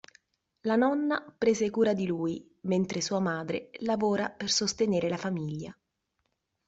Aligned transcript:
La 0.61 0.75
nonna 0.77 1.21
prese 1.37 1.69
cura 1.69 1.93
di 1.93 2.07
lui, 2.07 2.43
mentre 2.61 3.01
sua 3.01 3.19
madre 3.19 3.69
lavora 3.81 4.31
per 4.31 4.49
sostenere 4.49 5.07
la 5.09 5.17
famiglia. 5.17 5.77